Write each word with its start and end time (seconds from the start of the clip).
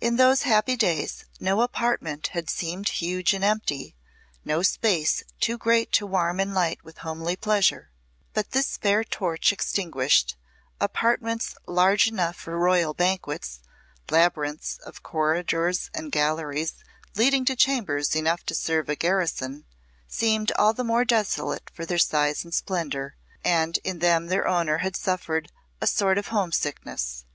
In 0.00 0.16
those 0.16 0.44
happy 0.44 0.76
days 0.76 1.26
no 1.38 1.60
apartment 1.60 2.28
had 2.28 2.48
seemed 2.48 2.88
huge 2.88 3.34
and 3.34 3.44
empty, 3.44 3.94
no 4.46 4.62
space 4.62 5.24
too 5.40 5.58
great 5.58 5.92
to 5.92 6.06
warm 6.06 6.40
and 6.40 6.54
light 6.54 6.82
with 6.82 6.96
homely 7.04 7.36
pleasure. 7.36 7.90
But 8.32 8.52
this 8.52 8.78
fair 8.78 9.04
torch 9.04 9.52
extinguished, 9.52 10.36
apartments 10.80 11.54
large 11.66 12.06
enough 12.08 12.36
for 12.36 12.58
royal 12.58 12.94
banquets, 12.94 13.60
labyrinths 14.10 14.78
of 14.78 15.02
corridors 15.02 15.90
and 15.92 16.10
galleries 16.10 16.76
leading 17.14 17.44
to 17.44 17.54
chambers 17.54 18.16
enough 18.16 18.44
to 18.46 18.54
serve 18.54 18.88
a 18.88 18.96
garrison, 18.96 19.66
seemed 20.08 20.50
all 20.52 20.72
the 20.72 20.82
more 20.82 21.04
desolate 21.04 21.68
for 21.74 21.84
their 21.84 21.98
size 21.98 22.42
and 22.42 22.54
splendour, 22.54 23.16
and 23.44 23.80
in 23.84 23.98
them 23.98 24.28
their 24.28 24.48
owner 24.48 24.78
had 24.78 24.96
suffered 24.96 25.52
a 25.78 25.86
sort 25.86 26.16
of 26.16 26.28
homesickness. 26.28 27.26